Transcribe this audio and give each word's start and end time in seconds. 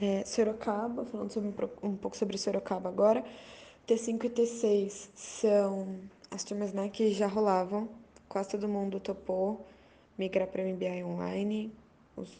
é, 0.00 0.24
Sorocaba, 0.24 1.04
falando 1.04 1.30
sobre, 1.30 1.52
um 1.82 1.96
pouco 1.96 2.16
sobre 2.16 2.38
Sorocaba 2.38 2.88
agora. 2.88 3.24
T5 3.86 4.24
e 4.24 4.30
T6 4.30 5.10
são 5.14 5.98
as 6.30 6.44
turmas 6.44 6.72
né, 6.72 6.88
que 6.88 7.12
já 7.12 7.26
rolavam, 7.26 7.88
quase 8.28 8.50
todo 8.50 8.68
mundo 8.68 9.00
topou 9.00 9.66
migrar 10.16 10.46
para 10.48 10.62
o 10.62 10.66
MBI 10.66 11.02
online. 11.02 11.72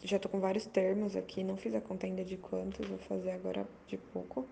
Já 0.03 0.17
estou 0.17 0.31
com 0.31 0.39
vários 0.39 0.65
termos 0.67 1.15
aqui, 1.15 1.43
não 1.43 1.57
fiz 1.57 1.73
a 1.73 1.81
conta 1.81 2.05
ainda 2.05 2.23
de 2.23 2.37
quantos, 2.37 2.87
vou 2.87 2.99
fazer 2.99 3.31
agora 3.31 3.67
de 3.87 3.97
pouco. 3.97 4.45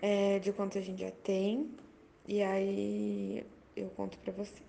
É, 0.00 0.38
de 0.38 0.52
quanto 0.52 0.78
a 0.78 0.80
gente 0.80 1.00
já 1.00 1.10
tem, 1.10 1.70
e 2.28 2.42
aí 2.42 3.44
eu 3.74 3.88
conto 3.90 4.18
para 4.18 4.32
vocês. 4.32 4.62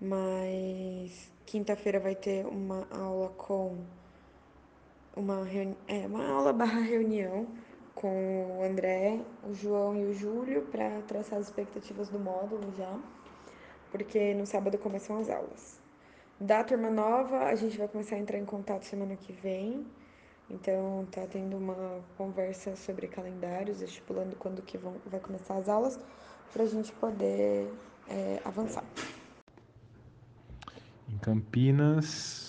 Mas 0.00 1.30
quinta-feira 1.44 1.98
vai 1.98 2.14
ter 2.14 2.46
uma 2.46 2.86
aula 2.90 3.30
com 3.30 3.78
uma, 5.16 5.42
reuni 5.44 5.76
é, 5.88 6.06
uma 6.06 6.24
aula 6.28 6.52
barra 6.52 6.80
reunião 6.80 7.46
com 7.94 8.58
o 8.58 8.62
André, 8.62 9.18
o 9.42 9.54
João 9.54 9.96
e 9.96 10.04
o 10.04 10.14
Júlio 10.14 10.62
para 10.70 11.00
traçar 11.08 11.38
as 11.38 11.46
expectativas 11.46 12.10
do 12.10 12.18
módulo 12.18 12.70
já, 12.76 12.94
porque 13.90 14.34
no 14.34 14.46
sábado 14.46 14.76
começam 14.76 15.18
as 15.18 15.30
aulas. 15.30 15.80
Da 16.38 16.62
turma 16.62 16.90
nova, 16.90 17.46
a 17.46 17.54
gente 17.54 17.78
vai 17.78 17.88
começar 17.88 18.16
a 18.16 18.18
entrar 18.18 18.38
em 18.38 18.44
contato 18.44 18.82
semana 18.84 19.16
que 19.16 19.32
vem. 19.32 19.86
Então, 20.50 21.08
tá 21.10 21.26
tendo 21.26 21.56
uma 21.56 22.04
conversa 22.18 22.76
sobre 22.76 23.08
calendários, 23.08 23.80
estipulando 23.80 24.36
quando 24.36 24.60
que 24.60 24.76
vão, 24.76 24.96
vai 25.06 25.18
começar 25.18 25.56
as 25.56 25.66
aulas, 25.66 25.98
para 26.52 26.64
a 26.64 26.66
gente 26.66 26.92
poder 26.92 27.72
é, 28.08 28.40
avançar. 28.44 28.84
Em 31.08 31.16
Campinas, 31.18 32.45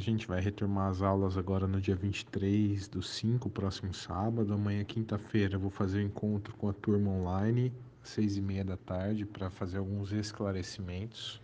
a 0.00 0.02
gente 0.02 0.26
vai 0.26 0.40
retomar 0.40 0.88
as 0.88 1.02
aulas 1.02 1.36
agora 1.36 1.66
no 1.66 1.78
dia 1.78 1.94
23 1.94 2.88
do 2.88 3.02
5, 3.02 3.50
próximo 3.50 3.92
sábado. 3.92 4.54
Amanhã, 4.54 4.82
quinta-feira, 4.82 5.58
vou 5.58 5.68
fazer 5.68 5.98
o 5.98 6.00
um 6.00 6.06
encontro 6.06 6.56
com 6.56 6.70
a 6.70 6.72
turma 6.72 7.10
online, 7.10 7.70
às 8.02 8.08
seis 8.08 8.38
e 8.38 8.40
meia 8.40 8.64
da 8.64 8.78
tarde, 8.78 9.26
para 9.26 9.50
fazer 9.50 9.76
alguns 9.76 10.10
esclarecimentos. 10.10 11.38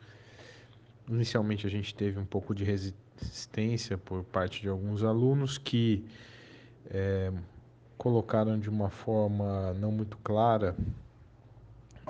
Inicialmente, 1.07 1.67
a 1.67 1.71
gente 1.71 1.95
teve 1.95 2.19
um 2.19 2.25
pouco 2.25 2.55
de 2.55 2.65
resistência 2.65 3.99
por 3.99 4.25
parte 4.25 4.63
de 4.63 4.71
alguns 4.71 5.05
alunos 5.05 5.59
que 5.59 6.03
é, 6.87 7.31
colocaram 7.99 8.59
de 8.59 8.71
uma 8.71 8.89
forma 8.89 9.75
não 9.75 9.93
muito 9.93 10.17
clara 10.25 10.75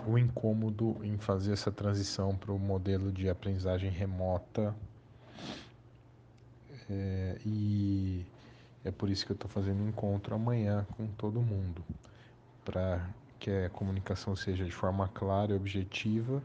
o 0.07 0.17
incômodo 0.17 0.97
em 1.03 1.19
fazer 1.19 1.55
essa 1.55 1.73
transição 1.73 2.37
para 2.37 2.53
o 2.53 2.59
modelo 2.59 3.11
de 3.11 3.29
aprendizagem 3.29 3.91
remota 3.91 4.73
é, 6.89 7.39
e 7.45 8.25
é 8.85 8.91
por 8.91 9.09
isso 9.09 9.27
que 9.27 9.33
eu 9.33 9.35
estou 9.35 9.51
fazendo 9.51 9.83
um 9.83 9.89
encontro 9.89 10.35
amanhã 10.35 10.87
com 10.97 11.07
todo 11.09 11.41
mundo, 11.41 11.85
para 12.65 13.09
que 13.39 13.51
a 13.51 13.71
comunicação 13.71 14.37
seja 14.37 14.65
de 14.65 14.71
forma 14.71 15.09
clara 15.09 15.53
e 15.53 15.57
objetiva 15.57 16.43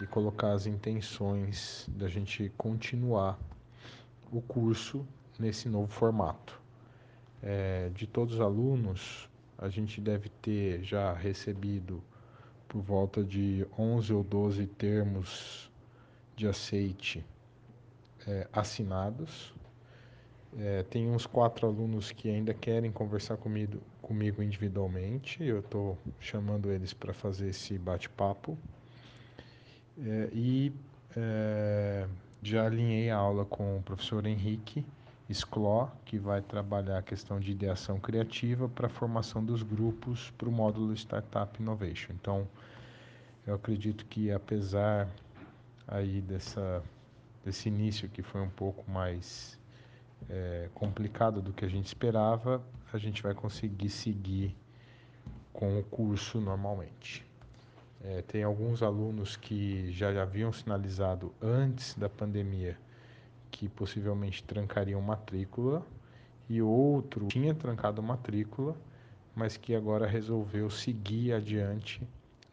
e 0.00 0.06
colocar 0.06 0.52
as 0.52 0.66
intenções 0.66 1.88
da 1.88 2.08
gente 2.08 2.52
continuar 2.56 3.38
o 4.32 4.40
curso 4.40 5.06
nesse 5.38 5.68
novo 5.68 5.88
formato. 5.88 6.60
É, 7.42 7.90
de 7.94 8.06
todos 8.06 8.34
os 8.34 8.40
alunos, 8.40 9.28
a 9.56 9.68
gente 9.68 10.00
deve 10.00 10.28
ter 10.28 10.82
já 10.82 11.12
recebido 11.12 12.02
por 12.68 12.82
volta 12.82 13.24
de 13.24 13.66
11 13.78 14.12
ou 14.12 14.24
12 14.24 14.66
termos 14.66 15.70
de 16.36 16.46
aceite 16.46 17.24
é, 18.26 18.46
assinados 18.52 19.54
é, 20.56 20.82
tem 20.84 21.10
uns 21.10 21.26
quatro 21.26 21.66
alunos 21.66 22.10
que 22.10 22.28
ainda 22.28 22.54
querem 22.54 22.90
conversar 22.90 23.36
comigo, 23.36 23.80
comigo 24.00 24.42
individualmente. 24.42 25.42
Eu 25.42 25.60
estou 25.60 25.98
chamando 26.18 26.70
eles 26.70 26.94
para 26.94 27.12
fazer 27.12 27.48
esse 27.48 27.78
bate-papo. 27.78 28.56
É, 30.00 30.28
e 30.32 30.72
é, 31.16 32.06
já 32.42 32.66
alinhei 32.66 33.10
a 33.10 33.16
aula 33.16 33.44
com 33.44 33.78
o 33.78 33.82
professor 33.82 34.24
Henrique 34.26 34.84
Scló, 35.30 35.88
que 36.04 36.18
vai 36.18 36.40
trabalhar 36.40 36.98
a 36.98 37.02
questão 37.02 37.38
de 37.38 37.52
ideação 37.52 38.00
criativa 38.00 38.68
para 38.68 38.86
a 38.86 38.90
formação 38.90 39.44
dos 39.44 39.62
grupos 39.62 40.30
para 40.38 40.48
o 40.48 40.52
módulo 40.52 40.94
Startup 40.94 41.60
Innovation. 41.60 42.12
Então, 42.14 42.48
eu 43.46 43.54
acredito 43.54 44.06
que 44.06 44.30
apesar 44.30 45.08
aí 45.86 46.22
dessa, 46.22 46.82
desse 47.44 47.68
início 47.68 48.08
que 48.08 48.22
foi 48.22 48.40
um 48.40 48.48
pouco 48.48 48.90
mais 48.90 49.58
é, 50.28 50.68
complicado 50.74 51.40
do 51.40 51.52
que 51.52 51.64
a 51.64 51.68
gente 51.68 51.86
esperava, 51.86 52.62
a 52.92 52.98
gente 52.98 53.22
vai 53.22 53.34
conseguir 53.34 53.90
seguir 53.90 54.56
com 55.52 55.78
o 55.78 55.84
curso 55.84 56.40
normalmente. 56.40 57.26
É, 58.02 58.22
tem 58.22 58.44
alguns 58.44 58.82
alunos 58.82 59.36
que 59.36 59.90
já 59.90 60.22
haviam 60.22 60.52
sinalizado 60.52 61.34
antes 61.42 61.94
da 61.94 62.08
pandemia 62.08 62.78
que 63.50 63.68
possivelmente 63.68 64.42
trancariam 64.44 65.00
matrícula 65.00 65.84
e 66.48 66.62
outro 66.62 67.26
tinha 67.26 67.54
trancado 67.54 68.02
matrícula, 68.02 68.76
mas 69.34 69.56
que 69.56 69.74
agora 69.74 70.06
resolveu 70.06 70.70
seguir 70.70 71.32
adiante 71.32 72.00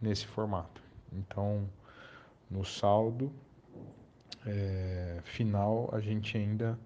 nesse 0.02 0.26
formato. 0.26 0.82
Então, 1.14 1.70
no 2.50 2.66
saldo 2.66 3.32
é, 4.46 5.20
final, 5.24 5.90
a 5.94 6.00
gente 6.00 6.38
ainda 6.38 6.78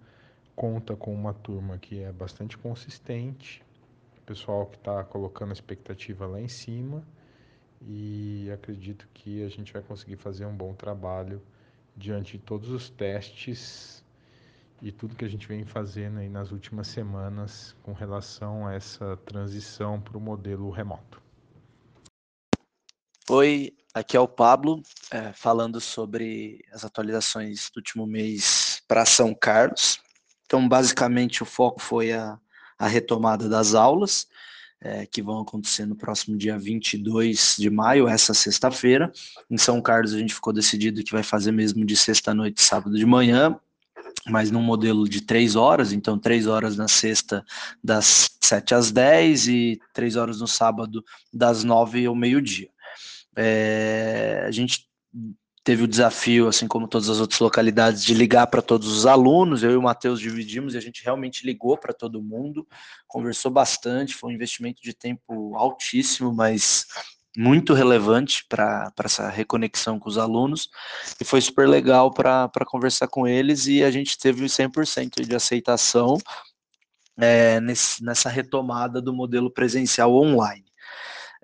conta 0.60 0.94
com 0.94 1.14
uma 1.14 1.32
turma 1.32 1.78
que 1.78 2.02
é 2.02 2.12
bastante 2.12 2.58
consistente, 2.58 3.64
pessoal 4.26 4.66
que 4.66 4.76
está 4.76 5.02
colocando 5.02 5.48
a 5.48 5.52
expectativa 5.54 6.26
lá 6.26 6.38
em 6.38 6.48
cima 6.48 7.02
e 7.80 8.50
acredito 8.52 9.08
que 9.14 9.42
a 9.42 9.48
gente 9.48 9.72
vai 9.72 9.80
conseguir 9.80 10.18
fazer 10.18 10.44
um 10.44 10.54
bom 10.54 10.74
trabalho 10.74 11.40
diante 11.96 12.36
de 12.36 12.44
todos 12.44 12.68
os 12.68 12.90
testes 12.90 14.04
e 14.82 14.92
tudo 14.92 15.16
que 15.16 15.24
a 15.24 15.28
gente 15.28 15.48
vem 15.48 15.64
fazendo 15.64 16.18
aí 16.18 16.28
nas 16.28 16.52
últimas 16.52 16.88
semanas 16.88 17.74
com 17.82 17.94
relação 17.94 18.66
a 18.66 18.74
essa 18.74 19.16
transição 19.24 19.98
para 19.98 20.18
o 20.18 20.20
modelo 20.20 20.68
remoto. 20.68 21.22
Oi, 23.30 23.72
aqui 23.94 24.14
é 24.14 24.20
o 24.20 24.28
Pablo, 24.28 24.82
é, 25.10 25.32
falando 25.32 25.80
sobre 25.80 26.62
as 26.70 26.84
atualizações 26.84 27.70
do 27.70 27.78
último 27.78 28.06
mês 28.06 28.82
para 28.86 29.06
São 29.06 29.34
Carlos. 29.34 29.98
Então, 30.50 30.68
basicamente, 30.68 31.44
o 31.44 31.46
foco 31.46 31.80
foi 31.80 32.10
a, 32.10 32.36
a 32.76 32.88
retomada 32.88 33.48
das 33.48 33.72
aulas, 33.72 34.26
é, 34.80 35.06
que 35.06 35.22
vão 35.22 35.42
acontecer 35.42 35.86
no 35.86 35.94
próximo 35.94 36.36
dia 36.36 36.58
22 36.58 37.54
de 37.56 37.70
maio, 37.70 38.08
essa 38.08 38.34
sexta-feira. 38.34 39.12
Em 39.48 39.56
São 39.56 39.80
Carlos, 39.80 40.12
a 40.12 40.18
gente 40.18 40.34
ficou 40.34 40.52
decidido 40.52 41.04
que 41.04 41.12
vai 41.12 41.22
fazer 41.22 41.52
mesmo 41.52 41.84
de 41.84 41.96
sexta-noite, 41.96 42.60
sábado 42.62 42.96
de 42.96 43.06
manhã, 43.06 43.56
mas 44.28 44.50
num 44.50 44.60
modelo 44.60 45.08
de 45.08 45.20
três 45.20 45.54
horas, 45.54 45.92
então 45.92 46.18
três 46.18 46.48
horas 46.48 46.76
na 46.76 46.88
sexta, 46.88 47.44
das 47.82 48.32
sete 48.40 48.74
às 48.74 48.90
dez, 48.90 49.46
e 49.46 49.80
três 49.94 50.16
horas 50.16 50.40
no 50.40 50.48
sábado, 50.48 51.04
das 51.32 51.62
nove 51.62 52.06
ao 52.06 52.14
meio-dia. 52.16 52.70
É, 53.36 54.42
a 54.44 54.50
gente 54.50 54.90
teve 55.62 55.84
o 55.84 55.88
desafio, 55.88 56.48
assim 56.48 56.66
como 56.66 56.88
todas 56.88 57.08
as 57.08 57.20
outras 57.20 57.40
localidades, 57.40 58.04
de 58.04 58.14
ligar 58.14 58.46
para 58.46 58.62
todos 58.62 58.88
os 58.88 59.06
alunos. 59.06 59.62
Eu 59.62 59.72
e 59.72 59.76
o 59.76 59.82
Matheus 59.82 60.20
dividimos 60.20 60.74
e 60.74 60.78
a 60.78 60.80
gente 60.80 61.04
realmente 61.04 61.44
ligou 61.44 61.76
para 61.76 61.92
todo 61.92 62.22
mundo, 62.22 62.66
conversou 63.06 63.50
bastante. 63.50 64.14
Foi 64.14 64.30
um 64.30 64.34
investimento 64.34 64.82
de 64.82 64.94
tempo 64.94 65.54
altíssimo, 65.56 66.32
mas 66.32 66.86
muito 67.36 67.74
relevante 67.74 68.44
para 68.48 68.92
essa 69.04 69.28
reconexão 69.28 69.98
com 69.98 70.08
os 70.08 70.18
alunos 70.18 70.68
e 71.20 71.24
foi 71.24 71.40
super 71.40 71.68
legal 71.68 72.10
para 72.10 72.50
conversar 72.66 73.06
com 73.06 73.26
eles 73.26 73.66
e 73.66 73.84
a 73.84 73.90
gente 73.90 74.18
teve 74.18 74.44
100% 74.44 75.24
de 75.24 75.36
aceitação 75.36 76.18
é, 77.16 77.60
nesse, 77.60 78.02
nessa 78.02 78.28
retomada 78.28 79.00
do 79.00 79.14
modelo 79.14 79.50
presencial 79.50 80.12
online. 80.14 80.64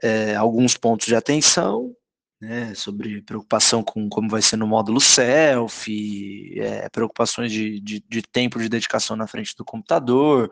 É, 0.02 0.34
alguns 0.34 0.76
pontos 0.76 1.06
de 1.06 1.14
atenção, 1.14 1.94
né, 2.46 2.74
sobre 2.74 3.20
preocupação 3.22 3.82
com 3.82 4.08
como 4.08 4.28
vai 4.28 4.40
ser 4.40 4.56
no 4.56 4.68
módulo 4.68 5.00
selfie, 5.00 6.54
é, 6.60 6.88
preocupações 6.88 7.50
de, 7.50 7.80
de, 7.80 8.04
de, 8.08 8.22
tempo 8.22 8.60
de 8.60 8.68
dedicação 8.68 9.16
na 9.16 9.26
frente 9.26 9.54
do 9.56 9.64
computador, 9.64 10.48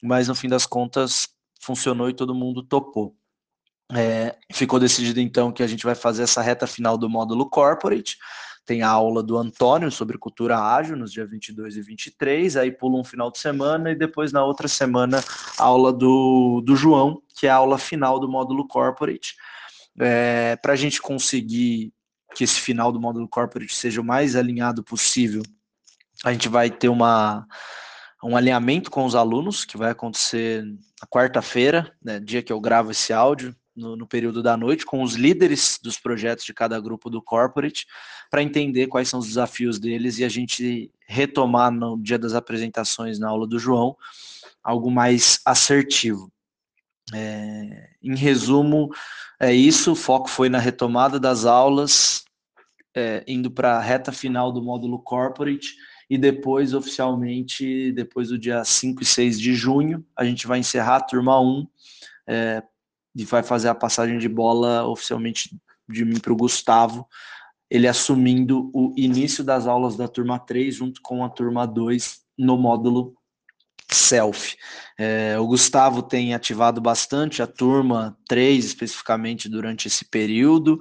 mas 0.00 0.28
no 0.28 0.36
fim 0.36 0.48
das 0.48 0.66
contas 0.66 1.28
funcionou 1.60 2.08
e 2.08 2.14
todo 2.14 2.34
mundo 2.34 2.62
topou. 2.62 3.16
É, 3.92 4.36
ficou 4.52 4.78
decidido 4.78 5.20
então 5.20 5.50
que 5.50 5.64
a 5.64 5.66
gente 5.66 5.84
vai 5.84 5.96
fazer 5.96 6.22
essa 6.22 6.40
reta 6.40 6.66
final 6.66 6.96
do 6.96 7.10
módulo 7.10 7.50
corporate, 7.50 8.16
tem 8.64 8.82
a 8.82 8.88
aula 8.88 9.20
do 9.20 9.36
Antônio 9.36 9.90
sobre 9.90 10.16
cultura 10.16 10.56
ágil 10.56 10.96
nos 10.96 11.12
dias 11.12 11.28
22 11.28 11.76
e 11.76 11.82
23, 11.82 12.56
aí 12.56 12.70
pula 12.70 13.00
um 13.00 13.04
final 13.04 13.32
de 13.32 13.38
semana 13.38 13.90
e 13.90 13.96
depois 13.96 14.32
na 14.32 14.44
outra 14.44 14.68
semana 14.68 15.22
a 15.58 15.64
aula 15.64 15.92
do, 15.92 16.62
do 16.64 16.76
João, 16.76 17.20
que 17.36 17.48
é 17.48 17.50
a 17.50 17.56
aula 17.56 17.78
final 17.78 18.20
do 18.20 18.28
módulo 18.28 18.68
corporate, 18.68 19.34
é, 20.00 20.56
para 20.56 20.72
a 20.72 20.76
gente 20.76 21.00
conseguir 21.00 21.92
que 22.34 22.44
esse 22.44 22.60
final 22.60 22.90
do 22.90 23.00
módulo 23.00 23.28
corporate 23.28 23.74
seja 23.74 24.00
o 24.00 24.04
mais 24.04 24.34
alinhado 24.36 24.82
possível, 24.82 25.42
a 26.24 26.32
gente 26.32 26.48
vai 26.48 26.70
ter 26.70 26.88
uma, 26.88 27.46
um 28.22 28.36
alinhamento 28.36 28.90
com 28.90 29.04
os 29.04 29.14
alunos, 29.14 29.64
que 29.64 29.76
vai 29.76 29.90
acontecer 29.90 30.64
na 30.64 31.06
quarta-feira, 31.08 31.92
né, 32.02 32.20
dia 32.20 32.42
que 32.42 32.52
eu 32.52 32.60
gravo 32.60 32.90
esse 32.90 33.12
áudio, 33.12 33.54
no, 33.74 33.96
no, 33.96 34.06
período 34.06 34.42
da 34.42 34.54
noite, 34.56 34.84
com 34.84 35.02
os 35.02 35.14
líderes 35.14 35.78
dos 35.82 35.98
projetos 35.98 36.44
de 36.44 36.52
cada 36.52 36.78
grupo 36.78 37.08
do 37.08 37.22
corporate, 37.22 37.86
para 38.30 38.42
entender 38.42 38.86
quais 38.86 39.08
são 39.08 39.18
os 39.18 39.26
desafios 39.26 39.78
deles 39.78 40.18
e 40.18 40.24
a 40.24 40.28
gente 40.28 40.90
retomar 41.06 41.70
no 41.70 41.98
dia 41.98 42.18
das 42.18 42.34
apresentações 42.34 43.18
na 43.18 43.28
aula 43.28 43.46
do 43.46 43.58
João 43.58 43.96
algo 44.62 44.90
mais 44.90 45.40
assertivo. 45.44 46.30
É, 47.14 47.90
em 48.02 48.14
resumo, 48.14 48.90
é 49.40 49.52
isso. 49.52 49.92
O 49.92 49.96
foco 49.96 50.28
foi 50.28 50.48
na 50.48 50.58
retomada 50.58 51.18
das 51.18 51.44
aulas, 51.44 52.24
é, 52.94 53.24
indo 53.26 53.50
para 53.50 53.76
a 53.76 53.80
reta 53.80 54.12
final 54.12 54.52
do 54.52 54.62
módulo 54.62 54.98
corporate 54.98 55.74
e 56.08 56.18
depois, 56.18 56.74
oficialmente, 56.74 57.90
depois 57.92 58.28
do 58.28 58.38
dia 58.38 58.62
5 58.64 59.02
e 59.02 59.06
6 59.06 59.40
de 59.40 59.54
junho, 59.54 60.04
a 60.14 60.24
gente 60.24 60.46
vai 60.46 60.58
encerrar 60.58 60.96
a 60.96 61.00
turma 61.00 61.40
1 61.40 61.66
é, 62.26 62.62
e 63.16 63.24
vai 63.24 63.42
fazer 63.42 63.68
a 63.68 63.74
passagem 63.74 64.18
de 64.18 64.28
bola 64.28 64.86
oficialmente 64.86 65.56
de 65.88 66.04
mim 66.04 66.18
para 66.18 66.32
o 66.32 66.36
Gustavo, 66.36 67.08
ele 67.70 67.88
assumindo 67.88 68.70
o 68.74 68.92
início 68.96 69.42
das 69.42 69.66
aulas 69.66 69.96
da 69.96 70.06
turma 70.06 70.38
3 70.38 70.74
junto 70.74 71.00
com 71.00 71.24
a 71.24 71.30
turma 71.30 71.66
2 71.66 72.20
no 72.38 72.58
módulo 72.58 73.14
self. 73.94 74.56
É, 74.98 75.38
o 75.38 75.46
Gustavo 75.46 76.02
tem 76.02 76.34
ativado 76.34 76.80
bastante 76.80 77.42
a 77.42 77.46
turma 77.46 78.16
3 78.28 78.64
especificamente 78.64 79.48
durante 79.48 79.88
esse 79.88 80.04
período. 80.04 80.78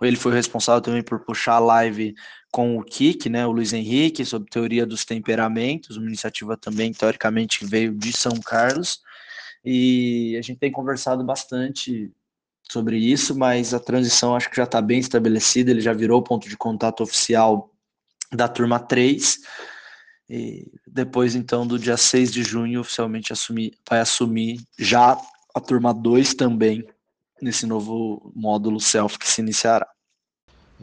Ele 0.00 0.16
foi 0.16 0.32
responsável 0.32 0.80
também 0.80 1.02
por 1.02 1.20
puxar 1.24 1.54
a 1.54 1.58
live 1.58 2.14
com 2.52 2.78
o 2.78 2.84
Kik, 2.84 3.28
né, 3.28 3.44
o 3.44 3.50
Luiz 3.50 3.72
Henrique, 3.72 4.24
sobre 4.24 4.48
teoria 4.48 4.86
dos 4.86 5.04
temperamentos, 5.04 5.96
uma 5.96 6.06
iniciativa 6.06 6.56
também 6.56 6.92
teoricamente 6.92 7.66
veio 7.66 7.92
de 7.92 8.12
São 8.12 8.38
Carlos. 8.40 9.00
E 9.64 10.36
a 10.38 10.42
gente 10.42 10.58
tem 10.58 10.70
conversado 10.70 11.24
bastante 11.24 12.12
sobre 12.70 12.96
isso, 12.96 13.36
mas 13.36 13.74
a 13.74 13.80
transição 13.80 14.36
acho 14.36 14.48
que 14.50 14.56
já 14.56 14.64
está 14.64 14.80
bem 14.80 15.00
estabelecida, 15.00 15.70
ele 15.70 15.80
já 15.80 15.92
virou 15.92 16.22
ponto 16.22 16.48
de 16.48 16.56
contato 16.56 17.02
oficial 17.02 17.70
da 18.32 18.46
turma 18.46 18.78
3. 18.78 19.38
E 20.28 20.72
depois, 20.86 21.34
então, 21.34 21.66
do 21.66 21.78
dia 21.78 21.96
6 21.96 22.32
de 22.32 22.42
junho, 22.42 22.80
oficialmente 22.80 23.32
assumir, 23.32 23.76
vai 23.88 24.00
assumir 24.00 24.60
já 24.78 25.20
a 25.54 25.60
turma 25.60 25.92
2 25.92 26.34
também, 26.34 26.86
nesse 27.40 27.66
novo 27.66 28.32
módulo 28.34 28.80
self 28.80 29.18
que 29.18 29.28
se 29.28 29.40
iniciará 29.40 29.86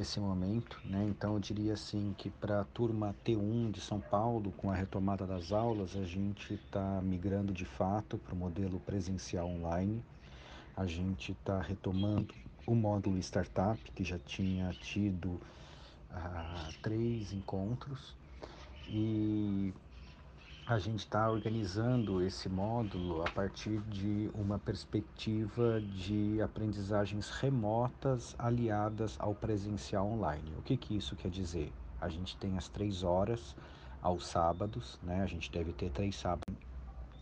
esse 0.02 0.20
momento, 0.20 0.80
né? 0.86 1.06
Então 1.10 1.34
eu 1.34 1.40
diria 1.40 1.74
assim 1.74 2.14
que 2.18 2.30
para 2.30 2.62
a 2.62 2.64
turma 2.64 3.16
T1 3.26 3.72
de 3.72 3.82
São 3.82 4.00
Paulo, 4.00 4.52
com 4.58 4.72
a 4.72 4.76
retomada 4.76 5.28
das 5.28 5.52
aulas, 5.52 5.96
a 5.96 6.06
gente 6.06 6.54
está 6.54 7.02
migrando 7.02 7.54
de 7.54 7.66
fato 7.66 8.18
para 8.18 8.34
o 8.34 8.38
modelo 8.38 8.80
presencial 8.80 9.48
online. 9.48 10.04
A 10.76 10.86
gente 10.86 11.34
está 11.34 11.62
retomando 11.62 12.34
o 12.66 12.74
módulo 12.74 13.18
startup 13.20 13.80
que 13.92 14.04
já 14.04 14.18
tinha 14.18 14.72
tido 14.72 15.40
ah, 16.10 16.70
três 16.82 17.34
encontros 17.34 18.16
e 18.88 19.74
a 20.66 20.78
gente 20.80 21.00
está 21.00 21.30
organizando 21.30 22.22
esse 22.22 22.48
módulo 22.48 23.24
a 23.24 23.30
partir 23.30 23.82
de 23.82 24.30
uma 24.34 24.58
perspectiva 24.60 25.82
de 25.82 26.42
aprendizagens 26.42 27.30
remotas 27.30 28.36
aliadas 28.38 29.18
ao 29.20 29.36
presencial 29.36 30.08
online. 30.08 30.56
O 30.58 30.62
que, 30.62 30.78
que 30.78 30.96
isso 30.96 31.16
quer 31.16 31.30
dizer? 31.30 31.74
A 32.00 32.08
gente 32.10 32.38
tem 32.38 32.58
as 32.58 32.70
três 32.70 33.04
horas 33.04 33.56
aos 34.02 34.26
sábados, 34.28 34.98
né? 35.02 35.22
A 35.22 35.28
gente 35.28 35.52
deve 35.52 35.74
ter 35.74 35.90
três 35.92 36.16
sábados. 36.16 36.61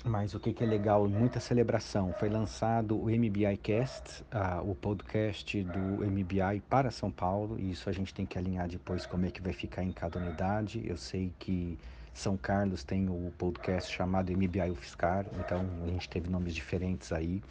Mas 0.06 0.34
o 0.34 0.40
que, 0.40 0.54
que 0.54 0.64
é 0.64 0.68
legal, 0.68 1.08
muita 1.10 1.40
celebração. 1.42 2.14
Foi 2.18 2.30
lançado 2.30 2.98
o 2.98 3.10
MBI 3.10 3.58
Cast, 3.62 4.24
uh, 4.24 4.70
o 4.70 4.74
podcast 4.74 5.62
do 5.64 6.06
MBI 6.06 6.62
para 6.70 6.90
São 6.90 7.12
Paulo, 7.12 7.60
e 7.60 7.72
isso 7.72 7.90
a 7.90 7.94
gente 7.94 8.14
tem 8.14 8.26
que 8.26 8.38
alinhar 8.38 8.70
depois 8.70 9.06
como 9.06 9.26
é 9.26 9.32
que 9.32 9.42
vai 9.42 9.52
ficar 9.52 9.84
em 9.84 9.92
cada 9.92 10.18
unidade. 10.18 10.82
Eu 10.88 10.96
sei 10.96 11.34
que 11.38 11.78
são 12.14 12.38
Carlos 12.38 12.84
tem 12.84 13.10
o 13.10 13.32
podcast 13.38 13.94
chamado 13.94 14.32
MBI 14.32 14.72
UFSCar, 14.72 15.26
então 15.38 15.66
a 15.84 15.88
gente 15.88 16.10
teve 16.10 16.30
nomes 16.30 16.56
diferentes 16.56 17.12
aí. 17.12 17.44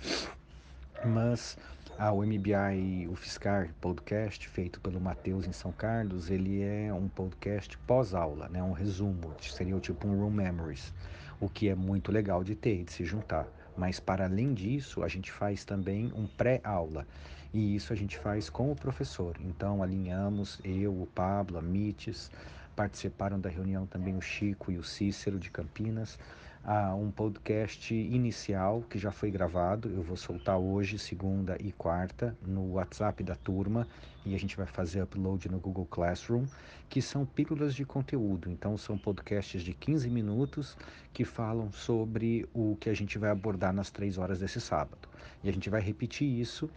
Mas 1.04 1.56
ah, 1.98 2.12
o 2.12 2.22
MBI 2.22 3.08
UFSCar 3.08 3.70
podcast, 3.80 4.48
feito 4.48 4.80
pelo 4.80 5.00
Matheus 5.00 5.46
em 5.46 5.52
São 5.52 5.72
Carlos, 5.72 6.30
ele 6.30 6.62
é 6.62 6.92
um 6.92 7.08
podcast 7.08 7.76
pós-aula, 7.78 8.48
né? 8.48 8.62
um 8.62 8.72
resumo, 8.72 9.34
seria 9.40 9.78
tipo 9.80 10.06
um 10.08 10.18
Room 10.20 10.30
Memories, 10.30 10.92
o 11.40 11.49
que 11.49 11.69
é 11.69 11.75
muito 11.75 12.12
legal 12.12 12.43
de 12.43 12.55
ter, 12.55 12.85
de 12.85 12.93
se 12.93 13.05
juntar. 13.05 13.46
Mas 13.76 14.00
para 14.00 14.25
além 14.25 14.55
disso, 14.55 15.02
a 15.02 15.08
gente 15.08 15.31
faz 15.31 15.64
também 15.64 16.12
um 16.14 16.26
pré-aula. 16.26 17.06
E 17.55 17.76
isso 17.76 17.93
a 17.93 17.96
gente 17.96 18.19
faz 18.19 18.50
com 18.50 18.73
o 18.73 18.76
professor. 18.76 19.37
Então 19.40 19.82
alinhamos 19.82 20.61
eu, 20.64 20.93
o 20.93 21.06
Pablo, 21.06 21.58
a 21.58 21.62
Mites, 21.62 22.31
Participaram 22.79 23.40
da 23.40 23.50
reunião 23.50 23.87
também 23.87 24.17
o 24.17 24.20
Chico 24.20 24.70
e 24.70 24.79
o 24.79 24.85
Cícero 24.85 25.37
de 25.37 25.50
Campinas. 25.50 26.17
Há 26.64 26.94
um 26.94 27.10
podcast 27.10 27.94
inicial 27.94 28.82
que 28.90 28.99
já 28.99 29.10
foi 29.10 29.31
gravado, 29.31 29.88
eu 29.90 30.02
vou 30.02 30.16
soltar 30.16 30.58
hoje, 30.58 30.99
segunda 30.99 31.56
e 31.60 31.72
quarta, 31.72 32.37
no 32.43 32.72
WhatsApp 32.72 33.22
da 33.22 33.34
turma 33.34 33.87
e 34.26 34.34
a 34.34 34.38
gente 34.38 34.56
vai 34.56 34.66
fazer 34.66 35.00
upload 35.00 35.49
no 35.49 35.58
Google 35.58 35.87
Classroom, 35.87 36.44
que 36.88 37.00
são 37.00 37.25
pílulas 37.25 37.75
de 37.75 37.84
conteúdo. 37.84 38.50
Então, 38.50 38.76
são 38.76 38.99
podcasts 38.99 39.62
de 39.62 39.72
15 39.72 40.10
minutos 40.10 40.76
que 41.12 41.25
falam 41.25 41.72
sobre 41.72 42.46
o 42.52 42.76
que 42.76 42.90
a 42.90 42.94
gente 42.94 43.16
vai 43.16 43.31
abordar 43.31 43.72
nas 43.72 43.90
três 43.90 44.19
horas 44.19 44.40
desse 44.40 44.61
sábado. 44.61 45.08
E 45.43 45.49
a 45.49 45.52
gente 45.52 45.70
vai 45.70 45.81
repetir 45.81 46.28
isso 46.28 46.69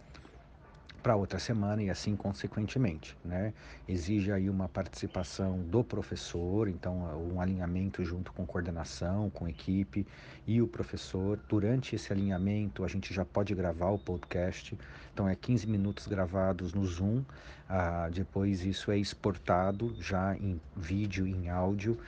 para 1.02 1.16
outra 1.16 1.38
semana 1.38 1.82
e 1.82 1.90
assim 1.90 2.14
consequentemente, 2.14 3.16
né? 3.24 3.52
Exige 3.88 4.30
aí 4.30 4.48
uma 4.48 4.68
participação 4.68 5.58
do 5.58 5.82
professor, 5.82 6.68
então 6.68 6.96
um 7.32 7.40
alinhamento 7.40 8.04
junto 8.04 8.32
com 8.32 8.46
coordenação, 8.46 9.28
com 9.30 9.48
equipe 9.48 10.06
e 10.46 10.62
o 10.62 10.68
professor. 10.68 11.38
Durante 11.48 11.96
esse 11.96 12.12
alinhamento, 12.12 12.84
a 12.84 12.88
gente 12.88 13.12
já 13.12 13.24
pode 13.24 13.54
gravar 13.54 13.90
o 13.90 13.98
podcast, 13.98 14.78
então 15.12 15.28
é 15.28 15.34
15 15.34 15.66
minutos 15.66 16.06
gravados 16.06 16.72
no 16.72 16.84
Zoom, 16.86 17.22
ah, 17.68 18.08
depois 18.12 18.64
isso 18.64 18.92
é 18.92 18.98
exportado 18.98 19.94
já 20.00 20.36
em 20.36 20.60
vídeo, 20.76 21.26
em 21.26 21.48
áudio 21.48 21.98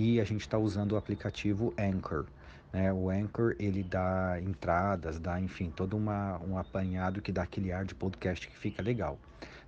e 0.00 0.18
a 0.18 0.24
gente 0.24 0.40
está 0.40 0.56
usando 0.56 0.92
o 0.92 0.96
aplicativo 0.96 1.74
Anchor. 1.78 2.24
Né? 2.72 2.90
O 2.90 3.10
Anchor 3.10 3.54
ele 3.58 3.82
dá 3.82 4.40
entradas, 4.40 5.18
dá 5.18 5.38
enfim 5.38 5.70
todo 5.70 5.94
uma, 5.94 6.38
um 6.38 6.56
apanhado 6.56 7.20
que 7.20 7.30
dá 7.30 7.42
aquele 7.42 7.70
ar 7.70 7.84
de 7.84 7.94
podcast 7.94 8.48
que 8.48 8.56
fica 8.56 8.82
legal. 8.82 9.18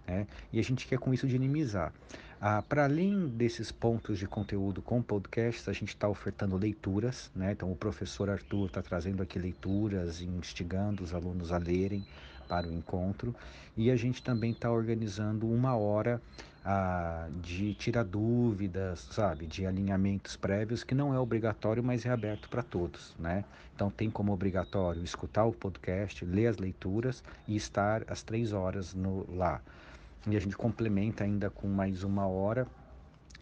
Né? 0.07 0.27
E 0.51 0.59
a 0.59 0.62
gente 0.65 0.87
quer 0.87 0.99
com 0.99 1.12
isso 1.12 1.27
dinamizar. 1.27 1.93
Ah, 2.41 2.62
Para 2.62 2.85
além 2.85 3.29
desses 3.29 3.71
pontos 3.71 4.19
de 4.19 4.27
conteúdo 4.27 4.81
com 4.81 5.03
podcasts, 5.03 5.69
a 5.69 5.73
gente 5.75 5.91
está 5.91 6.09
ofertando 6.09 6.57
leituras, 6.57 7.31
né? 7.37 7.53
Então 7.53 7.71
o 7.71 7.77
professor 7.77 8.31
Arthur 8.31 8.67
está 8.67 8.83
trazendo 8.83 9.23
aqui 9.23 9.39
leituras, 9.39 10.23
instigando 10.23 11.05
os 11.05 11.15
alunos 11.15 11.53
a 11.53 11.59
lerem 11.59 12.05
para 12.53 12.69
o 12.69 12.73
encontro. 12.73 13.35
E 13.75 13.91
a 13.91 13.97
gente 13.97 14.23
também 14.23 14.51
está 14.51 14.71
organizando 14.71 15.51
uma 15.51 15.75
hora 15.75 16.21
ah, 16.63 17.27
de 17.41 17.73
tirar 17.73 18.05
dúvidas, 18.05 19.09
sabe, 19.11 19.47
de 19.47 19.65
alinhamentos 19.65 20.37
prévios, 20.37 20.85
que 20.85 20.95
não 20.95 21.15
é 21.15 21.19
obrigatório, 21.19 21.83
mas 21.83 22.05
é 22.05 22.11
aberto 22.11 22.51
para 22.51 22.63
todos, 22.63 23.17
né? 23.19 23.43
Então 23.75 23.91
tem 23.91 24.11
como 24.11 24.35
obrigatório 24.35 25.03
escutar 25.03 25.47
o 25.47 25.53
podcast, 25.53 26.27
ler 26.27 26.49
as 26.49 26.59
leituras 26.59 27.25
e 27.49 27.57
estar 27.57 28.05
às 28.07 28.23
três 28.23 28.53
horas 28.53 28.93
no, 28.93 29.27
lá. 29.35 29.63
E 30.29 30.37
a 30.37 30.41
gente 30.41 30.55
complementa 30.55 31.25
ainda 31.25 31.49
com 31.49 31.67
mais 31.67 32.03
uma 32.03 32.27
hora 32.27 32.67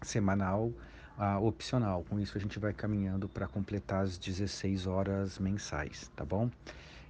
semanal 0.01 0.71
ah, 1.17 1.37
opcional. 1.37 2.05
Com 2.09 2.17
isso 2.17 2.37
a 2.37 2.39
gente 2.39 2.57
vai 2.59 2.71
caminhando 2.71 3.27
para 3.27 3.45
completar 3.45 4.03
as 4.05 4.17
16 4.17 4.87
horas 4.87 5.37
mensais, 5.37 6.09
tá 6.15 6.23
bom? 6.23 6.49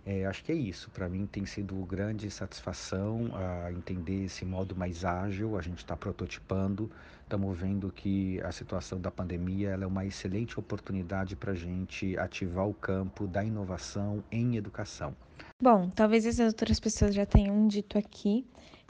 É, 0.06 0.26
acho 0.26 0.44
que 0.44 0.52
é 0.52 0.56
isso. 0.56 0.90
Para 0.90 1.08
mim 1.08 1.28
tem 1.28 1.46
sido 1.46 1.76
grande 1.86 2.30
satisfação 2.32 3.30
a 3.36 3.72
entender 3.72 4.26
esse 4.26 4.44
modo 4.44 4.76
mais 4.76 5.06
ágil. 5.06 5.58
A 5.58 5.62
gente 5.62 5.78
está 5.78 5.96
prototipando, 5.96 6.90
estamos 7.22 7.58
vendo 7.58 7.92
que 7.92 8.42
a 8.42 8.52
situação 8.52 9.00
da 9.00 9.12
pandemia 9.12 9.70
é 9.70 9.86
uma 9.86 10.06
excelente 10.06 10.60
oportunidade 10.60 11.36
para 11.36 11.52
a 11.52 11.56
gente 11.56 12.18
ativar 12.18 12.68
o 12.68 12.74
campo 12.74 13.28
da 13.28 13.44
inovação 13.44 14.24
em 14.32 14.56
educação. 14.56 15.16
Bom, 15.62 15.90
talvez 15.92 16.26
as 16.26 16.40
outras 16.40 16.80
pessoas 16.80 17.14
já 17.14 17.26
tenham 17.26 17.68
dito 17.68 17.98
aqui 17.98 18.46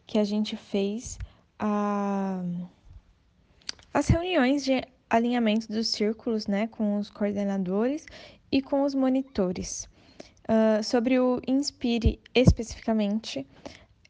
que 0.08 0.18
a 0.18 0.24
gente 0.24 0.56
fez 0.56 1.20
a... 1.60 2.41
as 3.94 4.08
reuniões 4.08 4.63
de 4.63 4.82
alinhamento 5.10 5.68
dos 5.68 5.89
círculos, 5.89 6.48
né, 6.48 6.68
com 6.68 6.98
os 6.98 7.10
coordenadores 7.10 8.06
e 8.50 8.62
com 8.62 8.84
os 8.84 8.96
monitores. 8.96 9.89
Uh, 10.50 10.83
sobre 10.83 11.19
o 11.19 11.39
Inspire 11.48 12.19
especificamente, 12.33 13.48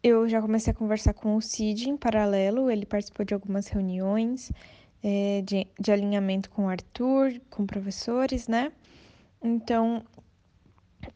eu 0.04 0.28
já 0.28 0.42
comecei 0.42 0.72
a 0.72 0.76
conversar 0.76 1.14
com 1.14 1.36
o 1.36 1.42
Cid 1.42 1.90
em 1.90 1.98
paralelo, 1.98 2.72
ele 2.72 2.86
participou 2.86 3.26
de 3.26 3.34
algumas 3.34 3.68
reuniões 3.68 4.52
é, 5.04 5.42
de, 5.46 5.68
de 5.80 5.92
alinhamento 5.92 6.50
com 6.50 6.66
o 6.66 6.70
Arthur, 6.70 7.40
com 7.50 7.66
professores, 7.66 8.48
né? 8.48 8.72
Então, 9.44 10.04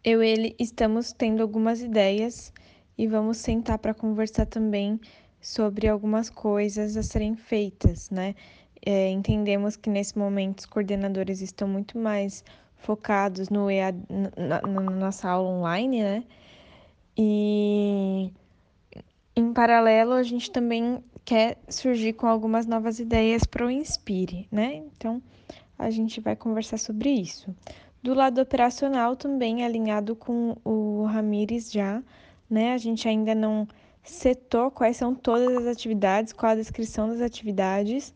eu 0.03 0.23
e 0.23 0.27
ele 0.27 0.55
estamos 0.59 1.13
tendo 1.13 1.41
algumas 1.41 1.81
ideias 1.81 2.51
e 2.97 3.07
vamos 3.07 3.37
sentar 3.37 3.77
para 3.79 3.93
conversar 3.93 4.45
também 4.45 4.99
sobre 5.41 5.87
algumas 5.87 6.29
coisas 6.29 6.97
a 6.97 7.03
serem 7.03 7.35
feitas, 7.35 8.09
né? 8.09 8.35
É, 8.85 9.09
entendemos 9.09 9.75
que 9.75 9.89
nesse 9.89 10.17
momento 10.17 10.59
os 10.59 10.65
coordenadores 10.65 11.41
estão 11.41 11.67
muito 11.67 11.97
mais 11.97 12.43
focados 12.85 13.49
no 13.49 13.69
EAD, 13.69 13.97
na, 14.37 14.61
na 14.61 14.91
nossa 14.91 15.29
aula 15.29 15.49
online, 15.49 16.03
né? 16.03 16.23
E 17.17 18.31
em 19.35 19.53
paralelo 19.53 20.13
a 20.13 20.23
gente 20.23 20.51
também 20.51 21.03
quer 21.23 21.57
surgir 21.67 22.13
com 22.13 22.27
algumas 22.27 22.65
novas 22.65 22.99
ideias 22.99 23.43
para 23.43 23.65
o 23.65 23.71
Inspire, 23.71 24.47
né? 24.51 24.75
Então 24.75 25.21
a 25.77 25.89
gente 25.89 26.21
vai 26.21 26.35
conversar 26.35 26.77
sobre 26.77 27.09
isso. 27.09 27.53
Do 28.03 28.13
lado 28.13 28.39
operacional, 28.39 29.15
também 29.15 29.65
alinhado 29.65 30.15
com 30.15 30.55
o 30.63 31.05
Ramires 31.05 31.71
já, 31.71 32.03
né? 32.49 32.73
A 32.73 32.77
gente 32.77 33.07
ainda 33.07 33.33
não 33.33 33.67
setou 34.03 34.69
quais 34.69 34.97
são 34.97 35.15
todas 35.15 35.55
as 35.57 35.65
atividades, 35.65 36.31
qual 36.31 36.51
a 36.51 36.55
descrição 36.55 37.09
das 37.09 37.21
atividades 37.21 38.13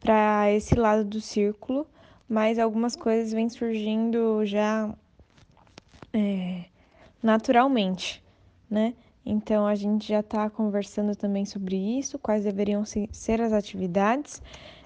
para 0.00 0.50
esse 0.50 0.74
lado 0.74 1.04
do 1.04 1.20
círculo, 1.20 1.86
mas 2.30 2.60
algumas 2.60 2.94
coisas 2.94 3.32
vêm 3.32 3.48
surgindo 3.48 4.46
já 4.46 4.94
é, 6.12 6.66
naturalmente, 7.20 8.22
né? 8.70 8.94
Então 9.26 9.66
a 9.66 9.74
gente 9.74 10.06
já 10.06 10.20
está 10.20 10.48
conversando 10.48 11.16
também 11.16 11.44
sobre 11.44 11.76
isso, 11.76 12.20
quais 12.20 12.44
deveriam 12.44 12.84
ser 12.84 13.40
as 13.40 13.52
atividades. 13.52 14.40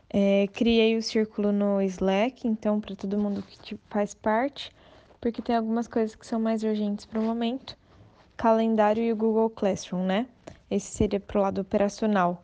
É, 0.08 0.48
criei 0.54 0.96
o 0.96 1.02
círculo 1.02 1.52
no 1.52 1.82
Slack, 1.82 2.48
então, 2.48 2.80
para 2.80 2.96
todo 2.96 3.18
mundo 3.18 3.42
que 3.42 3.76
faz 3.90 4.14
parte, 4.14 4.72
porque 5.20 5.42
tem 5.42 5.54
algumas 5.54 5.86
coisas 5.86 6.16
que 6.16 6.26
são 6.26 6.40
mais 6.40 6.62
urgentes 6.62 7.04
para 7.04 7.20
o 7.20 7.22
momento. 7.22 7.76
Calendário 8.38 9.02
e 9.02 9.12
o 9.12 9.16
Google 9.16 9.50
Classroom, 9.50 10.06
né? 10.06 10.26
Esse 10.70 10.92
seria 10.92 11.20
para 11.20 11.38
o 11.38 11.42
lado 11.42 11.60
operacional. 11.60 12.42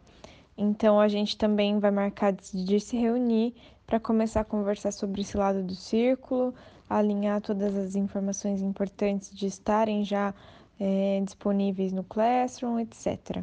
Então, 0.58 1.00
a 1.00 1.08
gente 1.08 1.38
também 1.38 1.78
vai 1.78 1.90
marcar 1.90 2.32
de 2.32 2.78
se 2.80 2.96
reunir 2.96 3.54
para 3.90 3.98
começar 3.98 4.42
a 4.42 4.44
conversar 4.44 4.92
sobre 4.92 5.22
esse 5.22 5.36
lado 5.36 5.64
do 5.64 5.74
círculo, 5.74 6.54
alinhar 6.88 7.40
todas 7.40 7.76
as 7.76 7.96
informações 7.96 8.62
importantes 8.62 9.34
de 9.34 9.46
estarem 9.46 10.04
já 10.04 10.32
é, 10.78 11.20
disponíveis 11.24 11.92
no 11.92 12.04
Classroom, 12.04 12.78
etc. 12.78 13.42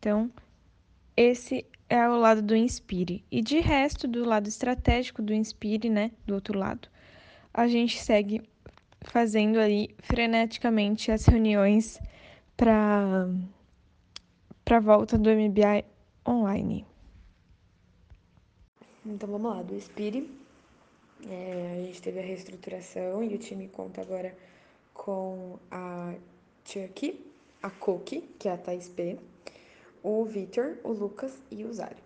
Então, 0.00 0.28
esse 1.16 1.64
é 1.88 2.08
o 2.08 2.16
lado 2.16 2.42
do 2.42 2.56
Inspire. 2.56 3.24
E 3.30 3.40
de 3.40 3.60
resto, 3.60 4.08
do 4.08 4.24
lado 4.24 4.48
estratégico 4.48 5.22
do 5.22 5.32
Inspire, 5.32 5.88
né, 5.88 6.10
do 6.26 6.34
outro 6.34 6.58
lado, 6.58 6.88
a 7.54 7.68
gente 7.68 8.00
segue 8.00 8.42
fazendo 9.00 9.60
ali 9.60 9.94
freneticamente 10.02 11.12
as 11.12 11.24
reuniões 11.24 12.00
para 12.56 13.28
para 14.64 14.80
volta 14.80 15.16
do 15.16 15.30
MBI 15.30 15.84
online. 16.26 16.84
Então 19.08 19.28
vamos 19.28 19.54
lá, 19.54 19.62
do 19.62 19.72
Inspire. 19.72 20.28
É, 21.30 21.78
a 21.78 21.86
gente 21.86 22.02
teve 22.02 22.18
a 22.18 22.22
reestruturação 22.22 23.22
e 23.22 23.36
o 23.36 23.38
time 23.38 23.68
conta 23.68 24.00
agora 24.00 24.36
com 24.92 25.60
a 25.70 26.12
Chucky, 26.64 27.24
a 27.62 27.70
Cookie, 27.70 28.22
que 28.36 28.48
é 28.48 28.52
a 28.52 28.58
Thais 28.58 28.88
P, 28.88 29.16
o 30.02 30.24
Vitor, 30.24 30.78
o 30.82 30.90
Lucas 30.90 31.40
e 31.52 31.64
o 31.64 31.72
Zário. 31.72 32.02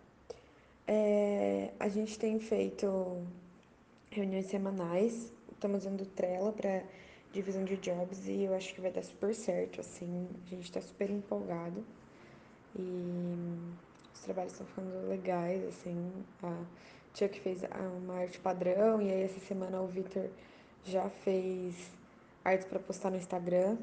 É, 0.87 1.71
a 1.81 1.89
gente 1.89 2.19
tem 2.19 2.39
feito 2.39 3.23
reuniões 4.11 4.47
semanais, 4.47 5.33
estamos 5.53 5.87
usando 5.87 6.05
Trello 6.05 6.53
para 6.53 6.83
divisão 7.33 7.65
de 7.65 7.79
jobs 7.79 8.29
e 8.29 8.43
eu 8.43 8.55
acho 8.55 8.75
que 8.75 8.81
vai 8.83 8.91
dar 8.91 9.05
super 9.05 9.35
certo, 9.35 9.81
assim, 9.81 10.29
a 10.47 10.51
gente 10.51 10.65
está 10.65 10.83
super 10.83 11.09
empolgado 11.09 11.83
e 12.77 13.57
os 14.21 14.25
trabalhos 14.25 14.53
estão 14.53 14.67
ficando 14.67 15.09
legais, 15.09 15.65
assim, 15.65 16.13
a 16.43 16.55
Chuck 17.15 17.41
fez 17.41 17.63
uma 18.03 18.17
arte 18.17 18.39
padrão 18.39 19.01
e 19.01 19.11
aí 19.11 19.23
essa 19.23 19.41
semana 19.41 19.81
o 19.81 19.87
Vitor 19.87 20.29
já 20.85 21.09
fez 21.09 21.91
artes 22.45 22.67
para 22.67 22.79
postar 22.79 23.11
no 23.11 23.17
Instagram 23.17 23.79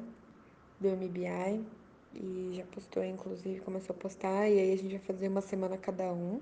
do 0.78 0.88
MBI 0.90 1.66
e 2.14 2.52
já 2.54 2.64
postou, 2.66 3.04
inclusive, 3.04 3.60
começou 3.60 3.96
a 3.96 3.98
postar, 3.98 4.48
e 4.48 4.60
aí 4.60 4.72
a 4.72 4.76
gente 4.76 4.90
vai 4.96 5.00
fazer 5.00 5.26
uma 5.26 5.40
semana 5.40 5.76
cada 5.76 6.04
um. 6.12 6.40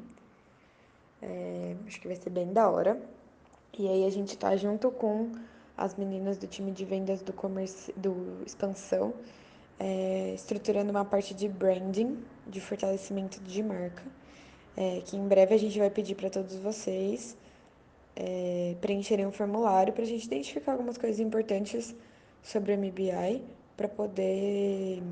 É, 1.22 1.74
acho 1.86 1.98
que 1.98 2.06
vai 2.06 2.16
ser 2.16 2.28
bem 2.28 2.52
da 2.52 2.68
hora. 2.68 3.00
E 3.78 3.88
aí 3.88 4.04
a 4.04 4.10
gente 4.10 4.36
tá 4.36 4.54
junto 4.56 4.90
com 4.90 5.32
as 5.74 5.94
meninas 5.94 6.36
do 6.36 6.46
time 6.46 6.70
de 6.70 6.84
vendas 6.84 7.22
do 7.22 7.32
comércio 7.32 7.94
do 7.96 8.42
expansão, 8.46 9.14
é, 9.78 10.32
estruturando 10.34 10.90
uma 10.90 11.04
parte 11.04 11.34
de 11.34 11.48
branding, 11.48 12.18
de 12.46 12.60
fortalecimento 12.60 13.40
de 13.40 13.62
marca, 13.62 14.02
é, 14.76 15.00
que 15.04 15.16
em 15.16 15.26
breve 15.26 15.54
a 15.54 15.58
gente 15.58 15.78
vai 15.78 15.90
pedir 15.90 16.14
para 16.14 16.30
todos 16.30 16.56
vocês 16.56 17.36
é, 18.16 18.74
preencherem 18.80 19.26
um 19.26 19.32
formulário 19.32 19.92
para 19.92 20.02
a 20.02 20.06
gente 20.06 20.24
identificar 20.24 20.72
algumas 20.72 20.96
coisas 20.96 21.20
importantes 21.20 21.94
sobre 22.42 22.72
o 22.72 22.78
MBI 22.78 23.44
para 23.76 23.88
poder 23.88 25.02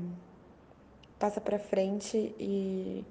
passar 1.19 1.41
para 1.41 1.59
frente 1.59 2.35
e 2.39 3.05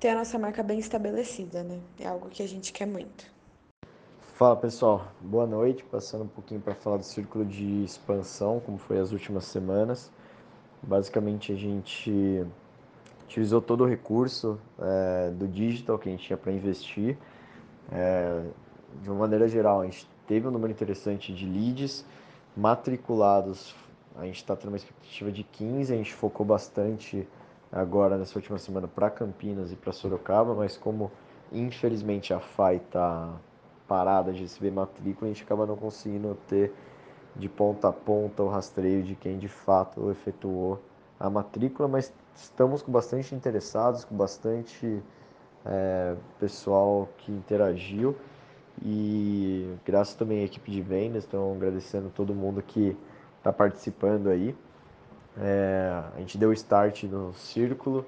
ter 0.00 0.08
a 0.08 0.14
nossa 0.16 0.38
marca 0.38 0.62
bem 0.62 0.78
estabelecida, 0.78 1.62
né? 1.62 1.78
É 1.98 2.06
algo 2.06 2.28
que 2.28 2.42
a 2.42 2.48
gente 2.48 2.72
quer 2.72 2.86
muito. 2.86 3.30
Fala 4.40 4.56
pessoal, 4.56 5.06
boa 5.20 5.46
noite. 5.46 5.84
Passando 5.84 6.24
um 6.24 6.26
pouquinho 6.26 6.62
para 6.62 6.74
falar 6.74 6.96
do 6.96 7.02
círculo 7.02 7.44
de 7.44 7.84
expansão, 7.84 8.58
como 8.58 8.78
foi 8.78 8.98
as 8.98 9.12
últimas 9.12 9.44
semanas. 9.44 10.10
Basicamente 10.82 11.52
a 11.52 11.54
gente 11.54 12.46
utilizou 13.24 13.60
todo 13.60 13.84
o 13.84 13.86
recurso 13.86 14.58
é, 14.78 15.30
do 15.32 15.46
digital 15.46 15.98
que 15.98 16.08
a 16.08 16.12
gente 16.12 16.24
tinha 16.24 16.38
para 16.38 16.50
investir. 16.52 17.18
É, 17.92 18.46
de 19.02 19.10
uma 19.10 19.18
maneira 19.18 19.46
geral, 19.46 19.82
a 19.82 19.84
gente 19.84 20.08
teve 20.26 20.48
um 20.48 20.50
número 20.50 20.72
interessante 20.72 21.34
de 21.34 21.44
leads 21.44 22.02
matriculados 22.56 23.74
a 24.16 24.24
gente 24.24 24.36
está 24.36 24.56
tendo 24.56 24.68
uma 24.68 24.78
expectativa 24.78 25.30
de 25.30 25.44
15, 25.44 25.92
a 25.92 25.96
gente 25.98 26.14
focou 26.14 26.46
bastante 26.46 27.28
agora 27.70 28.16
nessa 28.16 28.38
última 28.38 28.56
semana 28.56 28.88
para 28.88 29.10
Campinas 29.10 29.70
e 29.70 29.76
para 29.76 29.92
Sorocaba, 29.92 30.54
mas 30.54 30.78
como 30.78 31.12
infelizmente 31.52 32.32
a 32.32 32.40
FAI 32.40 32.76
está 32.76 33.38
parada 33.90 34.32
de 34.32 34.42
receber 34.42 34.70
matrícula, 34.70 35.28
a 35.28 35.34
gente 35.34 35.42
acaba 35.42 35.66
não 35.66 35.76
conseguindo 35.76 36.38
ter 36.46 36.72
de 37.34 37.48
ponta 37.48 37.88
a 37.88 37.92
ponta 37.92 38.40
o 38.40 38.48
rastreio 38.48 39.02
de 39.02 39.16
quem 39.16 39.36
de 39.36 39.48
fato 39.48 40.08
efetuou 40.12 40.80
a 41.18 41.28
matrícula, 41.28 41.88
mas 41.88 42.12
estamos 42.36 42.82
com 42.82 42.92
bastante 42.92 43.34
interessados, 43.34 44.04
com 44.04 44.16
bastante 44.16 45.02
é, 45.66 46.14
pessoal 46.38 47.08
que 47.18 47.32
interagiu 47.32 48.14
e 48.80 49.74
graças 49.84 50.14
também 50.14 50.42
à 50.42 50.44
equipe 50.44 50.70
de 50.70 50.80
vendas, 50.80 51.24
então 51.24 51.52
agradecendo 51.52 52.10
todo 52.10 52.32
mundo 52.32 52.62
que 52.62 52.96
está 53.38 53.52
participando 53.52 54.28
aí. 54.28 54.54
É, 55.36 56.00
a 56.14 56.18
gente 56.20 56.38
deu 56.38 56.52
start 56.52 57.02
no 57.04 57.34
círculo, 57.34 58.06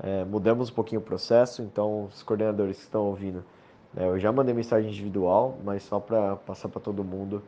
é, 0.00 0.24
mudamos 0.24 0.70
um 0.70 0.74
pouquinho 0.74 1.02
o 1.02 1.04
processo, 1.04 1.60
então 1.60 2.04
os 2.06 2.22
coordenadores 2.22 2.78
que 2.78 2.84
estão 2.84 3.04
ouvindo, 3.04 3.44
eu 3.96 4.18
já 4.18 4.30
mandei 4.30 4.54
mensagem 4.54 4.90
individual, 4.90 5.56
mas 5.64 5.82
só 5.82 5.98
para 5.98 6.36
passar 6.36 6.68
para 6.68 6.80
todo 6.80 7.02
mundo, 7.02 7.42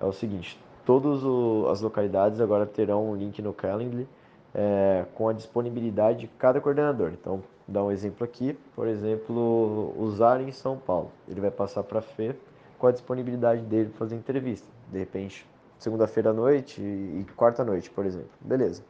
é 0.00 0.04
o 0.04 0.12
seguinte, 0.12 0.60
todas 0.84 1.22
as 1.70 1.80
localidades 1.80 2.40
agora 2.40 2.66
terão 2.66 3.10
um 3.10 3.16
link 3.16 3.40
no 3.42 3.52
Calendly 3.52 4.08
é, 4.54 5.04
com 5.14 5.28
a 5.28 5.32
disponibilidade 5.32 6.20
de 6.20 6.28
cada 6.28 6.60
coordenador. 6.60 7.12
Então, 7.12 7.42
dar 7.66 7.84
um 7.84 7.90
exemplo 7.90 8.24
aqui, 8.24 8.56
por 8.74 8.86
exemplo, 8.86 9.94
usar 9.98 10.40
em 10.40 10.52
São 10.52 10.76
Paulo, 10.76 11.10
ele 11.28 11.40
vai 11.40 11.50
passar 11.50 11.82
para 11.82 11.98
a 11.98 12.02
Fê 12.02 12.34
com 12.78 12.86
a 12.86 12.92
disponibilidade 12.92 13.62
dele 13.62 13.90
para 13.90 13.98
fazer 13.98 14.16
entrevista. 14.16 14.66
De 14.90 14.98
repente, 14.98 15.46
segunda-feira 15.78 16.30
à 16.30 16.32
noite 16.32 16.80
e 16.80 17.26
quarta 17.36 17.64
noite, 17.64 17.90
por 17.90 18.06
exemplo. 18.06 18.30
Beleza. 18.40 18.82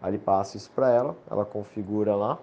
Aí 0.00 0.18
passa 0.18 0.56
isso 0.56 0.70
para 0.74 0.90
ela, 0.90 1.16
ela 1.30 1.44
configura 1.44 2.14
lá 2.14 2.38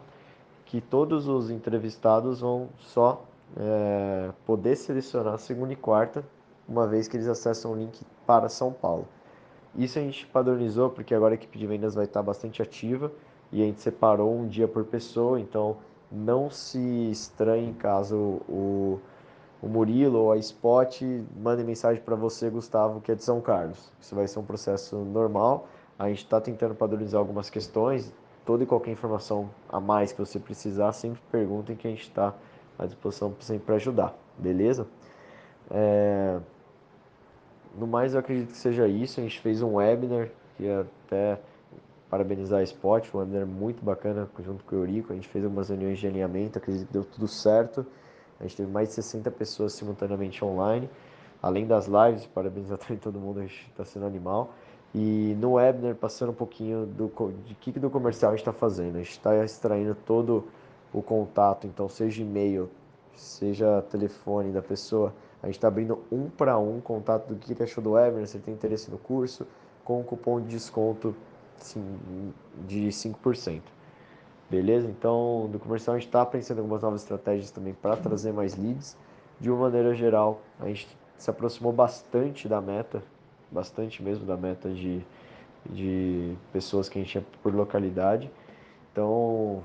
que 0.66 0.80
todos 0.80 1.28
os 1.28 1.50
entrevistados 1.50 2.42
vão 2.42 2.70
só 2.78 3.26
é, 3.58 4.32
poder 4.46 4.76
selecionar 4.76 5.38
segunda 5.38 5.74
e 5.74 5.76
quarta, 5.76 6.24
uma 6.68 6.88
vez 6.88 7.08
que 7.08 7.18
eles 7.18 7.28
acessam 7.28 7.72
o 7.72 7.76
link 7.76 8.02
para 8.26 8.50
São 8.50 8.72
Paulo. 8.72 9.08
Isso 9.76 9.98
a 10.00 10.02
gente 10.02 10.26
padronizou 10.28 10.90
porque 10.90 11.14
agora 11.14 11.34
a 11.34 11.36
equipe 11.36 11.58
de 11.58 11.68
vendas 11.68 11.96
vai 11.96 12.06
estar 12.06 12.22
bastante 12.22 12.62
ativa 12.62 13.12
e 13.52 13.62
a 13.62 13.66
gente 13.66 13.82
separou 13.82 14.36
um 14.36 14.48
dia 14.48 14.68
por 14.68 14.84
pessoa, 14.86 15.40
então 15.40 15.78
não 16.12 16.50
se 16.50 16.80
estranhe 17.12 17.74
caso 17.74 18.42
o 18.48 19.00
o 19.62 19.68
Murilo 19.68 20.20
ou 20.20 20.32
a 20.32 20.38
Spot 20.38 21.02
mandem 21.36 21.66
mensagem 21.66 22.02
para 22.02 22.16
você, 22.16 22.50
Gustavo, 22.50 23.02
que 23.02 23.12
é 23.12 23.16
de 23.16 23.24
São 23.24 23.42
Carlos. 23.42 23.92
Isso 24.00 24.16
vai 24.16 24.26
ser 24.28 24.40
um 24.40 24.44
processo 24.44 24.96
normal. 24.98 25.68
A 25.98 26.08
gente 26.08 26.24
está 26.24 26.40
tentando 26.40 26.74
padronizar 26.74 27.20
algumas 27.20 27.50
questões. 27.50 28.14
Toda 28.46 28.64
e 28.64 28.66
qualquer 28.66 28.92
informação 28.92 29.50
a 29.68 29.80
mais 29.80 30.14
que 30.14 30.20
você 30.20 30.40
precisar, 30.40 30.94
sempre 30.94 31.22
perguntem 31.30 31.76
que 31.76 31.88
a 31.88 31.92
gente 31.92 32.04
está 32.04 32.34
à 32.80 32.86
disposição 32.86 33.36
sempre 33.42 33.66
para 33.66 33.76
ajudar, 33.76 34.18
beleza? 34.38 34.88
É... 35.70 36.40
no 37.78 37.86
mais, 37.86 38.14
eu 38.14 38.20
acredito 38.22 38.52
que 38.52 38.58
seja 38.58 38.88
isso. 38.88 39.20
A 39.20 39.24
gente 39.24 39.40
fez 39.42 39.62
um 39.62 39.76
webinar, 39.76 40.30
que 40.58 40.68
até 40.70 41.40
parabenizar 42.10 42.62
a 42.62 42.64
Spot, 42.64 43.08
um 43.14 43.18
webinar 43.20 43.46
muito 43.46 43.84
bacana 43.84 44.28
junto 44.40 44.64
com 44.64 44.78
o 44.78 44.80
Eurico. 44.80 45.12
A 45.12 45.16
gente 45.16 45.28
fez 45.28 45.44
algumas 45.44 45.70
reuniões 45.70 46.00
de 46.00 46.08
alinhamento, 46.08 46.58
acredito 46.58 46.88
que 46.88 46.94
deu 46.94 47.04
tudo 47.04 47.28
certo. 47.28 47.86
A 48.40 48.44
gente 48.44 48.56
teve 48.56 48.72
mais 48.72 48.88
de 48.88 48.96
60 48.96 49.30
pessoas 49.32 49.74
simultaneamente 49.74 50.44
online, 50.44 50.90
além 51.44 51.68
das 51.68 51.88
lives, 51.88 52.26
parabenizar 52.26 52.78
também 52.78 52.98
todo 53.04 53.20
mundo, 53.20 53.40
a 53.40 53.44
gente 53.44 53.68
está 53.70 53.84
sendo 53.84 54.06
animal. 54.06 54.54
E 54.96 55.36
no 55.40 55.54
webinar, 55.54 55.94
passando 55.96 56.30
um 56.30 56.36
pouquinho 56.36 56.86
do, 56.86 57.12
de 57.46 57.54
que 57.56 57.72
do 57.72 57.90
comercial 57.90 58.32
a 58.32 58.36
gente 58.36 58.42
está 58.42 58.54
fazendo. 58.54 58.96
A 58.96 59.00
gente 59.00 59.12
está 59.12 59.44
extraindo 59.44 59.94
todo 59.94 60.48
o 60.94 61.02
contato, 61.02 61.68
então 61.68 61.88
seja 61.88 62.22
e-mail, 62.22 62.70
seja 63.16 63.82
telefone 63.84 64.52
da 64.52 64.62
pessoa, 64.62 65.14
a 65.42 65.46
gente 65.46 65.56
está 65.56 65.68
abrindo 65.68 66.04
um 66.12 66.30
para 66.30 66.58
um 66.58 66.82
contato 66.82 67.28
do 67.28 67.36
que, 67.36 67.56
que 67.56 67.64
achou 67.64 67.84
do 67.84 67.92
webinar, 67.92 68.28
se 68.28 68.40
tem 68.40 68.54
interesse 68.54 68.92
no 68.92 68.98
curso, 68.98 69.48
com 69.84 70.00
um 70.00 70.04
cupom 70.04 70.42
de 70.42 70.48
desconto 70.48 71.16
sim, 71.58 71.84
de 72.68 72.88
5%. 72.88 73.62
Beleza? 74.50 74.88
Então, 74.88 75.48
do 75.52 75.60
comercial 75.60 75.96
a 75.96 76.00
gente 76.00 76.08
está 76.08 76.26
pensando 76.26 76.58
algumas 76.58 76.82
novas 76.82 77.02
estratégias 77.02 77.52
também 77.52 77.74
para 77.74 77.96
trazer 77.96 78.34
mais 78.34 78.58
leads. 78.58 78.98
De 79.40 79.50
uma 79.50 79.60
maneira 79.62 79.94
geral, 79.94 80.42
a 80.60 80.68
gente 80.68 80.88
se 81.18 81.30
aproximou 81.30 81.72
bastante 81.72 82.48
da 82.48 82.60
meta, 82.60 83.04
bastante 83.52 84.02
mesmo 84.02 84.26
da 84.26 84.36
meta 84.36 84.70
de, 84.70 85.06
de 85.70 86.36
pessoas 86.52 86.90
que 86.90 86.98
a 86.98 87.02
gente 87.02 87.12
tinha 87.12 87.26
por 87.44 87.54
localidade. 87.54 88.30
Então, 88.92 89.64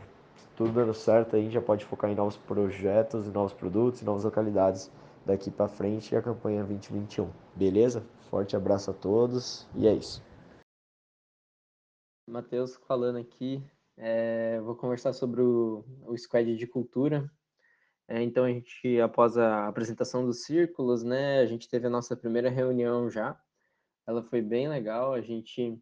tudo 0.56 0.72
dando 0.72 0.94
certo, 0.94 1.36
a 1.36 1.38
gente 1.38 1.52
já 1.52 1.62
pode 1.62 1.84
focar 1.84 2.10
em 2.10 2.14
novos 2.14 2.36
projetos, 2.36 3.26
novos 3.32 3.52
produtos, 3.52 4.02
novas 4.02 4.24
localidades 4.24 4.90
daqui 5.26 5.50
para 5.50 5.68
frente 5.68 6.12
e 6.12 6.16
a 6.16 6.22
campanha 6.22 6.64
2021. 6.64 7.30
Beleza? 7.54 8.04
Forte 8.30 8.56
abraço 8.56 8.90
a 8.90 8.94
todos 8.94 9.66
e 9.74 9.86
é 9.86 9.92
isso. 9.92 10.22
Matheus 12.28 12.76
falando 12.86 13.18
aqui. 13.18 13.62
É, 13.96 14.60
vou 14.60 14.74
conversar 14.74 15.12
sobre 15.12 15.40
o, 15.40 15.84
o 16.06 16.16
Squad 16.16 16.56
de 16.56 16.66
Cultura. 16.66 17.30
É, 18.08 18.22
então, 18.22 18.44
a 18.44 18.48
gente, 18.48 19.00
após 19.00 19.38
a 19.38 19.66
apresentação 19.66 20.26
dos 20.26 20.44
círculos, 20.44 21.02
né, 21.02 21.38
a 21.38 21.46
gente 21.46 21.68
teve 21.68 21.86
a 21.86 21.90
nossa 21.90 22.16
primeira 22.16 22.50
reunião 22.50 23.08
já. 23.08 23.38
Ela 24.06 24.22
foi 24.22 24.42
bem 24.42 24.68
legal, 24.68 25.14
a 25.14 25.20
gente 25.20 25.80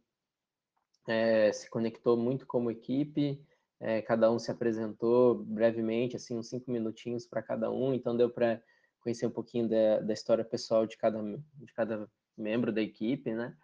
é, 1.09 1.52
se 1.52 1.68
conectou 1.68 2.16
muito 2.16 2.47
como 2.47 2.71
equipe, 2.71 3.44
é, 3.83 4.01
cada 4.01 4.31
um 4.31 4.39
se 4.39 4.49
apresentou 4.49 5.35
brevemente, 5.35 6.15
assim, 6.15 6.39
uns 6.39 6.49
cinco 6.49 6.71
minutinhos 6.71 7.27
para 7.27 7.43
cada 7.43 7.69
um, 7.69 7.93
então 7.93 8.17
deu 8.17 8.31
para 8.31 8.62
conhecer 9.01 9.27
um 9.27 9.31
pouquinho 9.31 9.69
da, 9.69 9.99
da 9.99 10.12
história 10.12 10.45
pessoal 10.45 10.87
de 10.87 10.97
cada, 10.97 11.21
de 11.21 11.73
cada 11.75 12.09
membro 12.39 12.73
da 12.73 12.81
equipe, 12.81 13.35
né? 13.35 13.57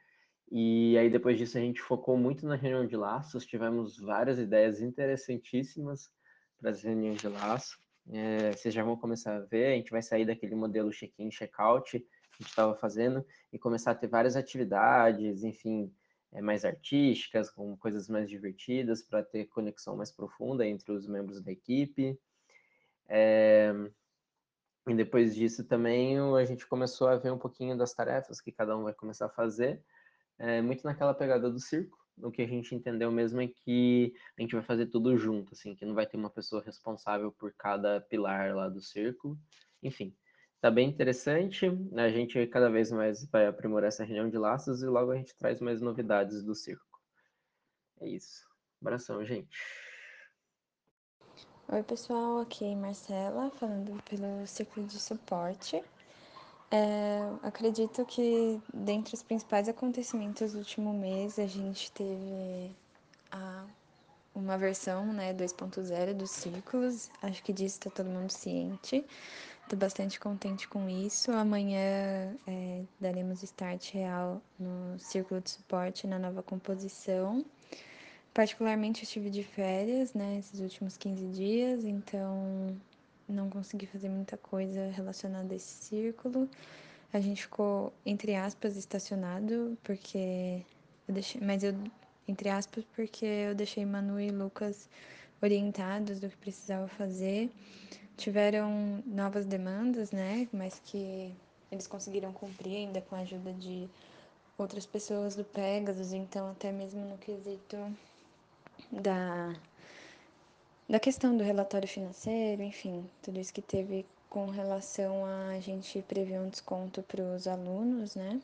E 0.51 0.99
aí 0.99 1.09
depois 1.09 1.39
disso 1.39 1.57
a 1.57 1.61
gente 1.61 1.81
focou 1.81 2.17
muito 2.17 2.45
na 2.47 2.57
reunião 2.57 2.85
de 2.85 2.97
laços, 2.97 3.47
tivemos 3.47 3.97
várias 3.97 4.41
ideias 4.41 4.81
interessantíssimas 4.81 6.11
para 6.59 6.71
as 6.71 6.83
reuniões 6.83 7.21
de 7.21 7.29
laço. 7.29 7.79
É, 8.11 8.51
vocês 8.51 8.75
já 8.75 8.83
vão 8.83 8.97
começar 8.97 9.37
a 9.37 9.41
ver, 9.41 9.75
a 9.75 9.77
gente 9.77 9.93
vai 9.93 10.03
sair 10.03 10.25
daquele 10.25 10.57
modelo 10.57 10.91
check-in, 10.91 11.31
check-out 11.31 11.93
que 11.93 11.97
a 11.99 12.43
gente 12.43 12.51
estava 12.51 12.75
fazendo 12.75 13.25
e 13.53 13.59
começar 13.59 13.93
a 13.93 13.95
ter 13.95 14.09
várias 14.09 14.35
atividades, 14.35 15.45
enfim, 15.45 15.93
é, 16.33 16.41
mais 16.41 16.65
artísticas, 16.65 17.51
com 17.51 17.77
coisas 17.77 18.09
mais 18.09 18.29
divertidas, 18.29 19.03
para 19.03 19.23
ter 19.23 19.47
conexão 19.47 19.97
mais 19.97 20.13
profunda 20.13 20.67
entre 20.67 20.93
os 20.93 21.07
membros 21.07 21.43
da 21.43 21.53
equipe. 21.53 22.19
É, 23.09 23.73
e 24.87 24.95
depois 24.95 25.35
disso 25.35 25.65
também 25.65 26.19
a 26.19 26.45
gente 26.45 26.67
começou 26.67 27.09
a 27.09 27.17
ver 27.17 27.33
um 27.33 27.39
pouquinho 27.39 27.77
das 27.77 27.93
tarefas 27.93 28.41
que 28.41 28.53
cada 28.53 28.77
um 28.77 28.85
vai 28.85 28.95
começar 28.95 29.27
a 29.27 29.31
fazer 29.31 29.83
é, 30.39 30.63
muito 30.63 30.85
naquela 30.85 31.13
pegada 31.13 31.51
do 31.51 31.61
circo. 31.61 31.99
O 32.23 32.31
que 32.31 32.43
a 32.43 32.47
gente 32.47 32.75
entendeu 32.75 33.13
mesmo 33.13 33.41
é 33.41 33.47
que 33.47 34.15
a 34.37 34.43
gente 34.43 34.55
vai 34.55 34.65
fazer 34.65 34.87
tudo 34.87 35.17
junto, 35.17 35.55
assim, 35.55 35.75
que 35.75 35.85
não 35.85 35.95
vai 35.95 36.07
ter 36.07 36.17
uma 36.17 36.31
pessoa 36.31 36.63
responsável 36.63 37.31
por 37.31 37.53
cada 37.53 38.01
pilar 38.01 38.55
lá 38.55 38.69
do 38.69 38.81
círculo. 38.81 39.39
Enfim, 39.83 40.15
tá 40.61 40.71
bem 40.71 40.89
interessante. 40.89 41.67
A 41.97 42.09
gente 42.09 42.47
cada 42.49 42.71
vez 42.71 42.91
mais 42.91 43.25
vai 43.31 43.47
aprimorar 43.47 43.89
essa 43.89 44.05
reunião 44.05 44.29
de 44.29 44.39
laços 44.39 44.83
e 44.83 44.87
logo 44.87 45.13
a 45.13 45.17
gente 45.17 45.37
traz 45.37 45.61
mais 45.61 45.81
novidades 45.81 46.43
do 46.43 46.55
circo. 46.55 47.01
É 48.01 48.09
isso. 48.09 48.47
Abração, 48.81 49.25
gente. 49.25 49.57
Oi, 51.71 51.83
pessoal, 51.83 52.41
aqui 52.41 52.65
é 52.65 52.75
Marcela, 52.75 53.51
falando 53.51 54.03
pelo 54.05 54.47
Círculo 54.47 54.87
de 54.87 54.99
Suporte. 54.99 55.83
É, 56.71 57.21
acredito 57.43 58.05
que 58.07 58.61
dentre 58.73 59.15
os 59.15 59.23
principais 59.23 59.69
acontecimentos 59.69 60.53
do 60.53 60.59
último 60.59 60.93
mês, 60.93 61.39
a 61.39 61.47
gente 61.47 61.91
teve 61.93 62.75
a, 63.31 63.67
uma 64.35 64.57
versão 64.57 65.13
né, 65.13 65.35
2.0 65.35 66.15
dos 66.15 66.31
círculos. 66.31 67.11
Acho 67.23 67.43
que 67.43 67.53
disso 67.53 67.79
está 67.79 67.91
todo 67.91 68.09
mundo 68.09 68.31
ciente. 68.31 69.05
Estou 69.69 69.79
bastante 69.79 70.19
contente 70.19 70.67
com 70.67 70.89
isso. 70.89 71.31
Amanhã 71.31 72.35
é, 72.47 72.85
daremos 72.99 73.43
start 73.43 73.93
real 73.93 74.41
no 74.59 74.99
círculo 74.99 75.43
de 75.43 75.51
suporte 75.51 76.07
na 76.07 76.19
nova 76.19 76.43
composição. 76.43 77.45
Particularmente, 78.33 79.03
eu 79.03 79.05
estive 79.05 79.29
de 79.29 79.45
férias, 79.45 80.15
né, 80.15 80.39
esses 80.39 80.61
últimos 80.61 80.97
15 80.97 81.27
dias, 81.27 81.85
então 81.85 82.75
não 83.29 83.51
consegui 83.51 83.85
fazer 83.85 84.09
muita 84.09 84.39
coisa 84.39 84.91
relacionada 84.91 85.53
a 85.53 85.57
esse 85.57 85.85
círculo. 85.85 86.49
A 87.13 87.21
gente 87.21 87.43
ficou, 87.43 87.93
entre 88.07 88.35
aspas, 88.37 88.75
estacionado, 88.75 89.77
porque 89.83 90.63
eu 91.07 91.13
deixei, 91.13 91.43
mas 91.43 91.63
eu, 91.63 91.75
entre 92.27 92.49
aspas, 92.49 92.87
porque 92.97 93.27
eu 93.27 93.55
deixei 93.55 93.85
Manu 93.85 94.19
e 94.19 94.31
Lucas 94.31 94.89
orientados 95.43 96.21
do 96.21 96.31
que 96.31 96.37
precisava 96.39 96.89
fazer. 96.89 97.51
Tiveram 98.19 99.03
novas 99.07 99.47
demandas, 99.47 100.11
né, 100.11 100.47
mas 100.53 100.79
que 100.85 101.33
eles 101.73 101.87
conseguiram 101.87 102.33
cumprir 102.33 102.77
ainda 102.77 103.01
com 103.01 103.17
a 103.17 103.21
ajuda 103.21 103.53
de 103.55 103.89
outras 104.59 104.85
pessoas 104.85 105.35
do 105.35 105.45
Pegasus, 105.45 106.13
então 106.13 106.51
até 106.51 106.71
mesmo 106.71 107.01
no 107.07 107.17
quesito 107.17 107.77
da 108.93 109.55
da 110.89 110.99
questão 110.99 111.37
do 111.37 111.45
relatório 111.45 111.87
financeiro, 111.87 112.63
enfim, 112.63 113.05
tudo 113.23 113.39
isso 113.39 113.53
que 113.53 113.61
teve 113.61 114.07
com 114.31 114.47
relação 114.47 115.25
a, 115.25 115.61
gente 115.61 116.03
prever 116.03 116.41
um 116.41 116.49
desconto 116.49 117.03
para 117.03 117.23
os 117.23 117.47
alunos, 117.47 118.15
né, 118.15 118.41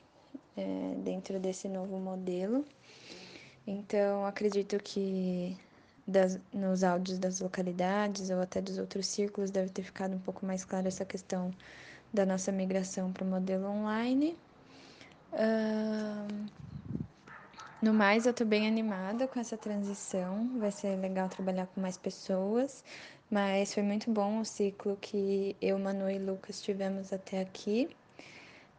é, 0.57 0.95
dentro 1.03 1.39
desse 1.39 1.69
novo 1.69 1.99
modelo. 1.99 2.65
Então, 3.67 4.27
acredito 4.27 4.79
que 4.83 5.57
das, 6.07 6.39
nos 6.53 6.85
áudios 6.85 7.19
das 7.19 7.41
localidades 7.41 8.31
ou 8.31 8.41
até 8.41 8.61
dos 8.61 8.79
outros 8.79 9.07
círculos 9.07 9.51
deve 9.51 9.71
ter 9.71 9.83
ficado 9.83 10.15
um 10.15 10.19
pouco 10.19 10.45
mais 10.45 10.65
clara 10.65 10.89
essa 10.89 11.05
questão 11.05 11.51
da 12.13 12.25
nossa 12.25 12.53
migração 12.53 13.13
para 13.13 13.25
o 13.25 13.27
modelo 13.27 13.67
online. 13.67 14.37
Uh, 15.33 16.47
no 17.83 17.93
mais, 17.93 18.25
eu 18.25 18.33
tô 18.33 18.45
bem 18.45 18.67
animada 18.67 19.27
com 19.27 19.39
essa 19.39 19.59
transição. 19.59 20.59
Vai 20.59 20.71
ser 20.71 20.97
legal 20.97 21.29
trabalhar 21.29 21.67
com 21.67 21.81
mais 21.81 21.99
pessoas. 21.99 22.85
Mas 23.31 23.75
foi 23.75 23.83
muito 23.83 24.11
bom 24.11 24.41
o 24.41 24.45
ciclo 24.45 24.97
que 25.01 25.57
eu, 25.61 25.79
Manu 25.79 26.09
e 26.09 26.19
Lucas 26.19 26.63
tivemos 26.63 27.13
até 27.13 27.41
aqui. 27.41 27.95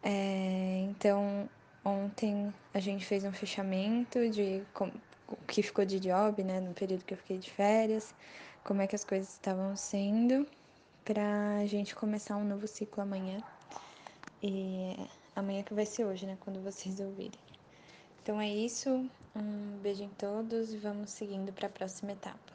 É, 0.01 0.85
então, 0.89 1.49
ontem 1.83 2.53
a 2.73 2.79
gente 2.79 3.05
fez 3.05 3.23
um 3.25 3.31
fechamento 3.31 4.29
de 4.29 4.63
o 5.41 5.45
que 5.45 5.61
ficou 5.61 5.85
de 5.85 5.99
job, 5.99 6.43
né, 6.43 6.59
no 6.59 6.73
período 6.73 7.03
que 7.03 7.13
eu 7.13 7.17
fiquei 7.17 7.37
de 7.37 7.51
férias, 7.51 8.13
como 8.63 8.81
é 8.81 8.87
que 8.87 8.95
as 8.95 9.03
coisas 9.03 9.29
estavam 9.29 9.75
sendo, 9.75 10.47
para 11.03 11.57
a 11.59 11.65
gente 11.65 11.95
começar 11.95 12.35
um 12.35 12.43
novo 12.43 12.67
ciclo 12.67 13.03
amanhã. 13.03 13.39
E 14.41 14.95
amanhã 15.35 15.63
que 15.63 15.73
vai 15.73 15.85
ser 15.85 16.05
hoje, 16.05 16.25
né, 16.25 16.37
quando 16.39 16.63
vocês 16.63 16.99
ouvirem. 16.99 17.39
Então 18.21 18.41
é 18.41 18.49
isso. 18.49 18.89
Um 19.35 19.77
beijo 19.81 20.03
em 20.03 20.09
todos 20.09 20.73
e 20.73 20.77
vamos 20.77 21.11
seguindo 21.11 21.51
para 21.53 21.67
a 21.67 21.69
próxima 21.69 22.13
etapa. 22.13 22.54